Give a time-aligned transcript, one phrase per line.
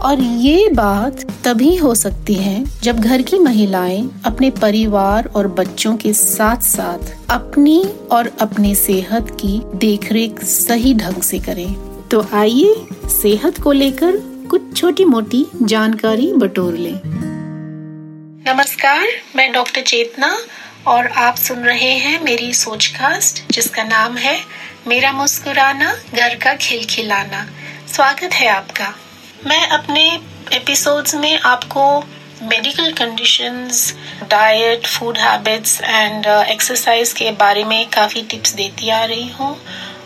[0.00, 5.96] और ये बात तभी हो सकती है जब घर की महिलाएँ अपने परिवार और बच्चों
[5.96, 11.74] के साथ साथ अपनी और अपने सेहत की देखरेख सही ढंग से करें।
[12.08, 14.16] तो आइए सेहत को लेकर
[14.50, 17.00] कुछ छोटी मोटी जानकारी बटोर लें।
[18.48, 19.06] नमस्कार,
[19.36, 20.38] मैं डॉक्टर चेतना
[20.86, 24.38] और आप सुन रहे हैं मेरी सोचकास्ट, जिसका नाम है
[24.86, 27.46] मेरा मुस्कुराना, घर का खिलखिलाना।
[27.92, 29.07] स्वागत है आपका।
[29.46, 30.20] मैं अपने
[30.52, 32.00] एपिसोड्स में आपको
[32.42, 39.28] medical conditions diet food habits and exercise के बारे में काफ़ी टिप्स देती आ रही
[39.28, 39.60] हूँ।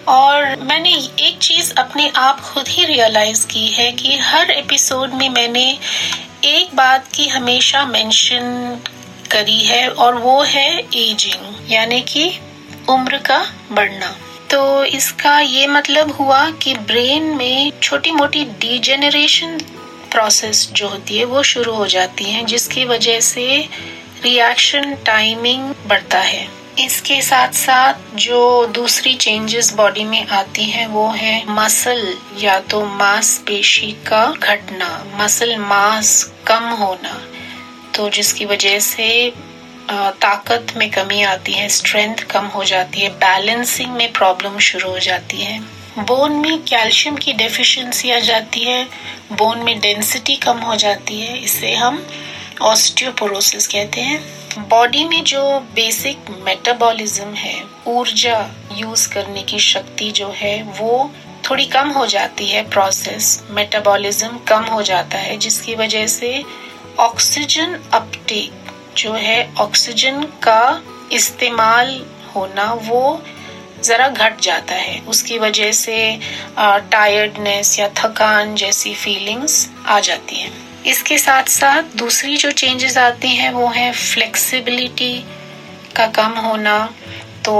[0.09, 5.29] और मैंने एक चीज़ अपने आप खुद ही रियलाइज़ की है कि हर एपिसोड में
[5.29, 5.78] मैंने
[6.45, 8.81] एक बात की हमेशा मेंशन
[9.31, 12.39] करी है और वो है एजिंग यानी कि
[12.89, 14.17] उम्र का बढ़ना।
[14.53, 19.59] तो इसका ये मतलब हुआ कि ब्रेन में छोटी मोटी डिजेनरेशन
[20.12, 23.69] प्रोसेस जो होती है, वो शुरू हो जाती है, जिसकी वजह से
[24.25, 31.09] रिएक्शन टाइमिंग बढ़ता है। इसके साथ साथ जो दूसरी चेंजेस बॉडी में आती हैं, वो
[31.09, 37.20] है मसल या तो मांस पेशी का घटना मसल मास कम होना
[37.94, 39.09] तो जिसकी वजह से
[39.93, 44.99] ताकत में कमी आती है स्ट्रेंथ कम हो जाती है बैलेंसिंग में प्रॉब्लम शुरू हो
[44.99, 45.61] जाती है।
[45.99, 48.84] बोन में कैल्शियम की डेफिशिएंसी आ जाती है
[49.33, 52.07] बोन में डेंसिटी कम हो जाती है, इसे हम
[52.62, 55.43] ऑस्टियोपोरोसिस कहते हैं। बॉडी में जो
[55.75, 61.11] बेसिक मेटाबॉलिज्म है, ऊर्जा यूज़ करने की शक्ति जो है, वो
[61.50, 66.43] थोड़ी कम हो जाती है प्रोसेस मेटाबॉलिज्म कम हो जाता है, जिसकी वजह से
[66.99, 70.82] ऑक्सीजन अपटेक जो है ऑक्सीजन का
[71.12, 72.00] इस्तेमाल
[72.34, 73.22] होना, वो
[73.84, 75.97] ज़रा घट जाता है। उसकी वजह से
[76.58, 80.53] टायर्डनेस या थकान जैसी फीलिंग्स आ जाती हैं।
[80.86, 85.14] इसके साथ साथ दूसरी जो चेंजेस आती हैं, वो है फ्लेक्सिबिलिटी
[85.97, 86.78] का कम होना।
[87.44, 87.54] तो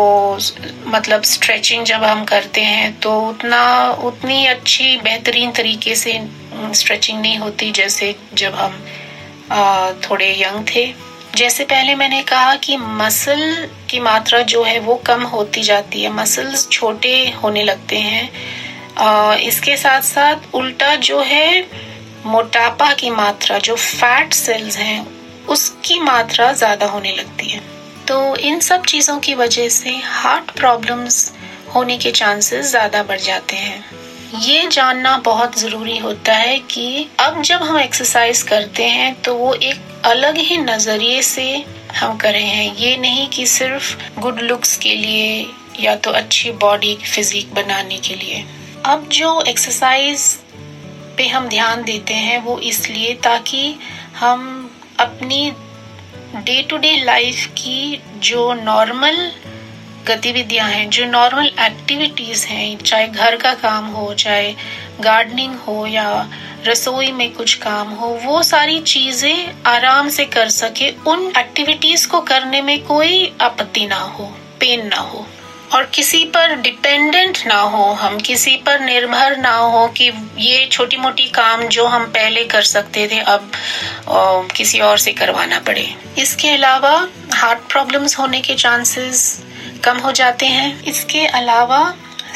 [0.87, 6.21] मतलब स्ट्रेचिंग जब हम करते हैं तो उतना, उतनी अच्छी, बेहतरीन तरीके से
[6.75, 8.83] स्ट्रेचिंग नहीं होती, जैसे जब हम
[10.03, 10.85] थोड़े यंग थे।
[11.37, 16.13] जैसे पहले मैंने कहा कि मसल की मात्रा जो है वो कम होती जाती है
[16.13, 18.29] मसल्स छोटे होने लगते हैं।
[18.99, 21.67] आ, इसके साथ साथ उल्टा जो है
[22.27, 25.07] मोटापा की मात्रा जो फैट सेल्स हैं
[25.47, 27.61] उसकी मात्रा ज़्यादा होने लगती है।
[28.09, 31.33] तो इन सब चीज़ों की वजह से हार्ट प्रॉब्लम्स
[31.75, 33.85] होने के चांसेस ज़्यादा बढ़ जाते हैं।
[34.35, 39.53] ये जानना बहुत ज़रूरी होता है कि अब जब हम एक्सरसाइज करते हैं तो वो
[39.55, 41.65] एक अलग ही नज़रिए से
[41.97, 45.47] हम कर हैं। ये नहीं कि सिर्फ़ गुड लुक्स के लिए
[45.81, 48.45] या तो अच्छी बॉडी फिजिक बनाने के लिए।
[48.85, 50.25] अब जो एक्सरसाइज
[51.17, 53.75] पे हम ध्यान देते हैं, वो इसलिए ताकि
[54.17, 54.71] हम
[55.01, 55.51] अपनी
[56.37, 59.31] डे टू डे लाइफ की जो नॉर्मल
[60.07, 64.53] गतिविधियाँ हैं जो नॉर्मल एक्टिविटीज़ हैं चाहे घर का काम हो चाहे
[65.01, 66.09] गार्डनिंग हो या
[66.67, 72.21] रसोई में कुछ काम हो वो सारी चीज़ें आराम से कर सके उन एक्टिविटीज़ को
[72.23, 75.27] करने में कोई आपत्ति ना हो पेन ना हो।
[75.75, 80.97] और किसी पर डिपेंडेंट ना हो हम किसी पर निर्भर ना हो कि ये छोटी
[80.97, 83.51] मोटी काम जो हम पहले कर सकते थे अब
[84.09, 85.87] आ, किसी और से करवाना पड़े।
[86.19, 89.23] इसके अलावा हार्ट प्रॉब्लम्स होने के चांसेस
[89.85, 91.83] कम हो जाते हैं। इसके अलावा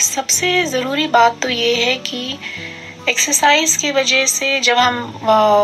[0.01, 2.39] सबसे ज़रूरी बात तो ये है कि
[3.09, 4.97] एक्सरसाइज की वजह से जब हम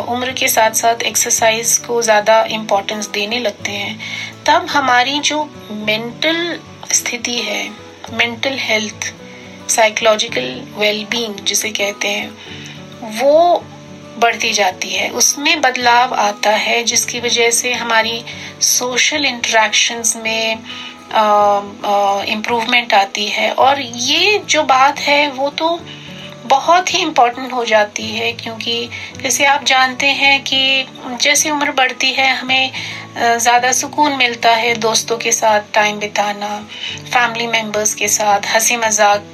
[0.08, 3.98] उम्र के साथ साथ एक्सरसाइज को ज़्यादा इम्पोर्टेंस देने लगते हैं,
[4.46, 5.42] तब हमारी जो
[5.72, 6.58] मेंटल
[6.92, 7.68] स्थिति है
[8.12, 9.12] मेंटल हेल्थ
[9.70, 12.30] साइकोलॉजिकल वेलबींग जिसे कहते हैं,
[13.20, 13.64] वो
[14.18, 18.22] बढ़ती जाती है। उसमें बदलाव आता है जिसकी वजह से हमारी
[18.62, 20.58] सोशल इंटरेक्शंस में
[22.28, 25.78] इम्प्रूवमेंट आती है। और ये जो बात है, वो तो
[26.46, 28.88] बहुत ही इम्पोर्टेंट हो जाती है, क्योंकि
[29.22, 30.86] जैसे आप जानते हैं कि
[31.22, 32.72] जैसे उम्र बढ़ती है, हमें
[33.16, 36.58] ज़्यादा सुकून मिलता है दोस्तों के साथ टाइम बिताना
[37.12, 39.24] फैमिली मेंबर्स के साथ हँसी मज़ाक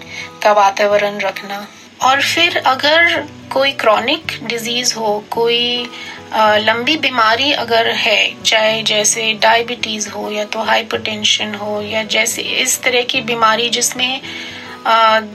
[0.42, 1.66] का वातावरण रखना।
[2.02, 5.90] और फिर अगर कोई क्रॉनिक डिज़ीज़ हो, कोई
[6.34, 12.80] लंबी बीमारी अगर है, चाहे जैसे डायबिटीज़ हो या तो हाइपरटेंशन हो या जैसे इस
[12.82, 14.20] तरह की बीमारी जिसमें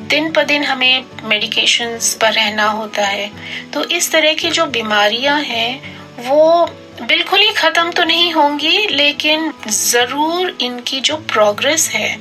[0.09, 3.29] दिन प दिन हमें मेडिकेशंस पर रहना होता है
[3.73, 5.81] तो इस तरह की जो बीमारियाँ हैं,
[6.19, 6.65] वो
[7.01, 12.17] बिल्कुल ही खत्म तो नहीं होंगी, लेकिन ज़रूर इनकी जो प्रोग्रेस है,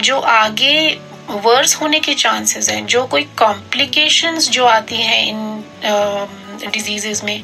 [0.00, 0.98] जो आगे
[1.30, 7.42] वर्स होने के चांसेस हैं, जो कोई कॉम्प्लिकेशंस जो आती हैं इन डिजीजेस में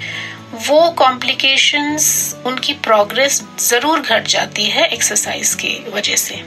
[0.56, 2.04] वो कॉम्प्लिकेशंस
[2.46, 6.42] उनकी प्रोग्रेस ज़रूर घट जाती है एक्सरसाइज की वजह से।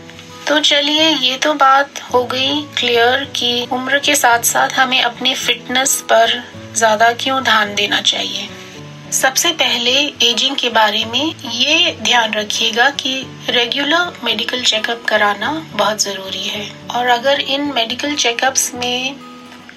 [0.48, 5.33] तो चलिए, ये तो बात हो गई क्लियर कि उम्र के साथ साथ हमें अपने
[5.36, 6.42] फिटनेस पर
[6.75, 8.48] ज़्यादा क्यों ध्यान देना चाहिए।
[9.12, 9.92] सबसे पहले
[10.24, 13.13] एजिंग के बारे में ये ध्यान रखिएगा कि
[13.50, 19.15] रेगुलर मेडिकल चेकअप कराना बहुत ज़रूरी है। और अगर इन मेडिकल चेकअप्स में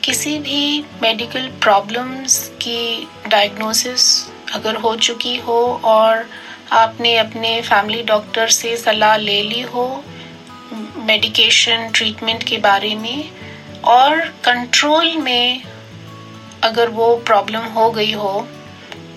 [0.05, 6.29] किसी भी मेडिकल प्रॉब्लम्स की डायग्नोसिस अगर हो चुकी हो और
[6.73, 10.05] आपने अपने फैमिली डॉक्टर से सलाह ले ली हो
[10.97, 13.31] मेडिकेशन ट्रीटमेंट के बारे में
[13.85, 15.63] और कंट्रोल में
[16.63, 18.49] अगर वो प्रॉब्लम हो गई हो,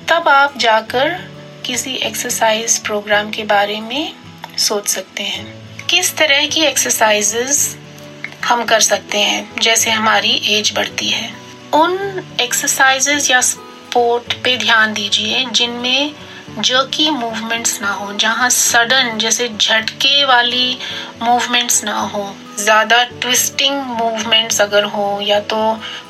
[0.09, 1.09] तब आप जाकर
[1.65, 4.13] किसी एक्सरसाइज प्रोग्राम के बारे में
[4.57, 5.45] सोच सकते हैं।
[5.87, 7.77] किस तरह की एक्सरसाइजेस
[8.43, 11.29] हम कर सकते हैं जैसे हमारी एज बढ़ती है।
[11.73, 16.13] उन एक्सरसाइजेस या स्पोर्ट पे ध्यान दीजिए जिनमें
[16.59, 20.77] जर्की मूवमेंट्स ना हो जहाँ सडन जैसे झटके वाली
[21.21, 22.25] मूवमेंट्स ना हो।
[22.59, 25.57] ज़्यादा ट्विस्टिंग मूवमेंट्स अगर हो या तो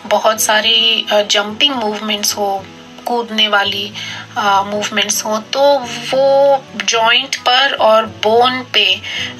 [0.08, 2.64] बहुत सारी जंपिंग मूवमेंट्स हो
[3.06, 3.92] कूदने वाली
[4.38, 5.62] मूवमेंट्स हो तो
[6.12, 8.86] वो जॉइंट पर और बोन पे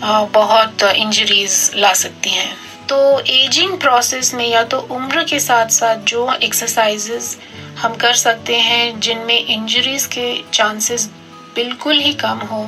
[0.04, 2.52] आ, बहुत इंजरीज ला सकती हैं।
[2.94, 7.38] तो एजिंग प्रोसेस में या तो उम्र के साथ साथ जो एक्सरसाइजेस
[7.80, 11.10] हम कर सकते हैं, जिनमें इंजरीज के चांसेस
[11.56, 12.62] बिल्कुल ही कम हो,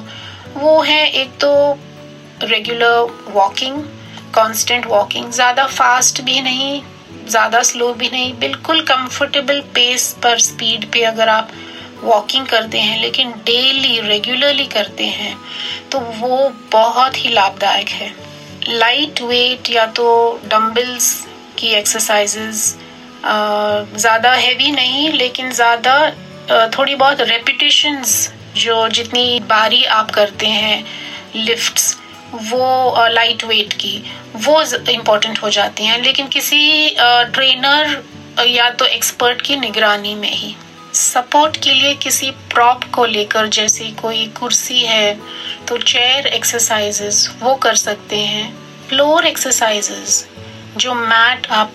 [0.56, 1.52] वो है एक तो
[2.44, 3.78] रेगुलर वॉकिंग
[4.36, 6.82] कांस्टेंट वॉकिंग ज़्यादा फास्ट भी नहीं,
[7.28, 11.52] ज़्यादा स्लो भी नहीं, बिल्कुल कंफर्टेबल पेस पर स्पीड पे अगर आप
[12.04, 15.36] वॉकिंग करते हैं, लेकिन डेली रेगुलरली करते हैं
[15.92, 18.14] तो वो बहुत ही लाभदायक है।
[18.70, 20.08] लाइट वेट या तो
[20.46, 21.14] डम्बल्स
[21.58, 22.76] की एक्सरसाइजेस
[23.26, 30.84] ज़्यादा हैवी नहीं, लेकिन ज़्यादा थोड़ी बहुत रेपिटेशंस जो जितनी बारी आप करते हैं
[31.36, 31.96] लिफ्ट्स
[32.34, 34.04] वो लाइट वेट की,
[34.38, 38.04] वो इम्पोर्टेंट हो जाती हैं। लेकिन किसी ट्रेनर
[38.48, 40.56] या तो एक्सपर्ट की निगरानी में ही।
[40.96, 45.20] सपोर्ट के लिए किसी प्रॉप को लेकर जैसे कोई कुर्सी है
[45.68, 48.48] तो चेयर एक्सरसाइजेस वो कर सकते हैं।
[48.90, 50.28] फ्लोर एक्सरसाइजेस
[50.78, 51.72] जो मैट आप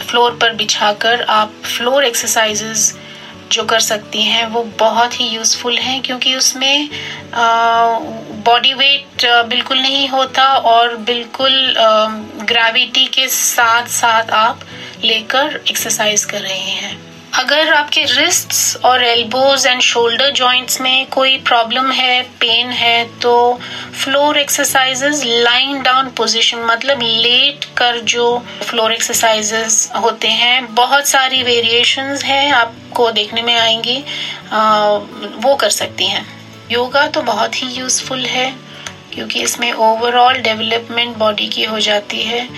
[0.00, 2.94] फ्लोर पर बिछाकर आप फ्लोर एक्सरसाइजेस
[3.52, 6.88] जो कर सकती हैं, वो बहुत ही यूज़फुल हैं, क्योंकि उसमें
[8.46, 11.74] बॉडी वेट बिल्कुल नहीं होता और बिल्कुल
[12.44, 14.60] ग्रेविटी के साथ साथ आप
[15.04, 17.05] लेकर एक्सरसाइज कर रहे हैं।
[17.38, 23.32] अगर आपके रिस्ट्स और एल्बोज एंड शोल्डर जॉइंट्स में कोई प्रॉब्लम है पेन है तो
[24.02, 28.26] floor exercises lying down position मतलब लेट कर जो
[28.62, 34.02] फ्लोर एक्सरसाइजेस होते हैं बहुत सारी वेरिएशंस हैं आपको देखने में आएँगी
[34.52, 34.88] आ,
[35.38, 36.26] वो कर सकती हैं।
[36.70, 38.52] योगा तो बहुत ही यूजफुल है
[39.12, 42.48] क्योंकि इसमें ओवरऑल डेवलपमेंट बॉडी की हो जाती है।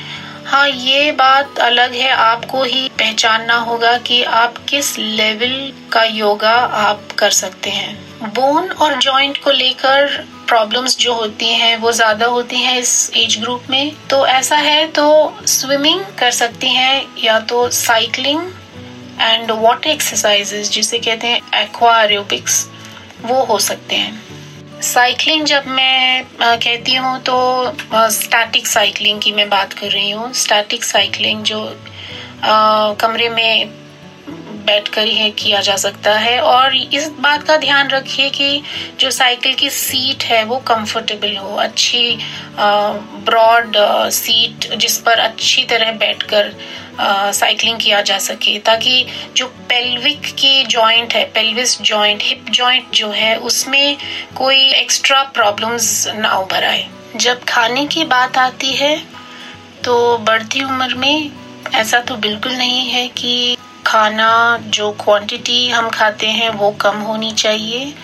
[0.48, 6.52] हाँ ये बात अलग है। आपको ही पहचानना होगा कि आप किस लेवल का योगा
[6.76, 10.06] आप कर सकते हैं। बोन और जॉइंट को लेकर
[10.48, 14.86] प्रॉब्लम्स जो होती हैं, वो ज़्यादा होती हैं इस एज ग्रुप में। तो ऐसा है
[14.88, 18.40] तो स्विमिंग कर सकती हैं या तो साइकिलिंग
[19.20, 22.66] एंड वाटर एक्सरसाइजेस, जिसे कहते हैं एक्वा एरोबिक्स
[23.22, 24.27] वो हो सकते हैं।
[24.82, 27.36] साइकिलिंग जब मैं कहती हूँ तो
[28.10, 31.60] स्टैटिक साइकिलिंग की मैं बात कर रही हूँ। स्टैटिक साइकिलिंग जो
[33.00, 33.70] कमरे में
[34.68, 38.62] बैठकर ही किया जा सकता है। और इस बात का ध्यान रखिए कि
[39.00, 42.18] जो साइकिल की सीट है, वो कंफर्टेबल हो। अच्छी
[42.58, 43.76] ब्रॉड
[44.12, 46.52] सीट जिस पर अच्छी तरह बैठकर
[47.00, 49.04] साइकिलिंग किया जा सके। ताकि
[49.36, 53.96] जो पेल्विक की जॉइंट है पेल्विस जॉइंट हिप जॉइंट जो है, उसमें
[54.36, 58.96] कोई एक्स्ट्रा प्रॉब्लम्स ना उभर आए। जब खाने की बात आती है
[59.84, 61.30] तो बढ़ती उम्र में
[61.74, 63.56] ऐसा तो बिल्कुल नहीं है कि
[63.86, 67.94] खाना, जो क्वांटिटी हम खाते हैं, वो कम होनी चाहिए।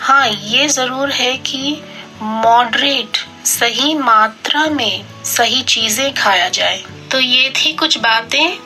[0.00, 1.80] हाँ ये ज़रूर है कि
[2.22, 6.82] मॉडरेट सही मात्रा में सही चीज़ें खाया जाए।
[7.12, 8.58] तो ये थी कुछ बातें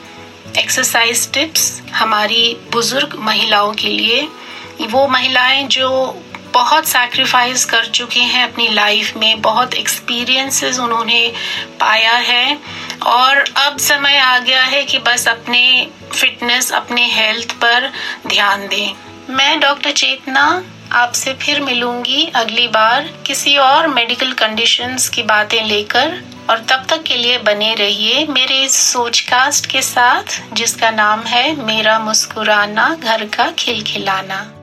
[0.59, 4.21] एक्सरसाइज टिप्स हमारी बुज़ुर्ग महिलाओं के लिए।
[4.81, 5.89] वो महिलाएँ जो
[6.53, 11.31] बहुत सैक्रिफाइस कर चुके हैं अपनी लाइफ में, बहुत एक्सपीरियंसेस उन्होंने
[11.79, 12.57] पाया है।
[13.01, 17.91] और अब समय आ गया है कि बस अपने फिटनेस अपने हेल्थ पर
[18.27, 18.93] ध्यान दें।
[19.29, 26.21] मैं डॉक्टर चेतना आपसे फिर मिलूँगी अगली बार किसी और मेडिकल कंडीशंस की बातें लेकर।
[26.49, 31.55] और तब तक के लिए बने रहिए मेरे इस सोचकास्ट के साथ, जिसका नाम है
[31.55, 34.62] मेरा मुस्कुराना, घर का खिलखिलाना।